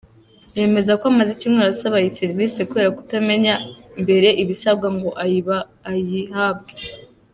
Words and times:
Yemeza 0.57 0.91
ko 0.99 1.05
amaze 1.11 1.31
icyumweru 1.33 1.69
asaba 1.75 1.95
iyi 2.01 2.15
serivisi 2.19 2.67
kubera 2.69 2.95
kutamenya 2.97 3.53
mbere 4.03 4.29
ibisabwa 4.43 4.87
ngo 4.95 5.09
ayihabwe. 5.91 6.73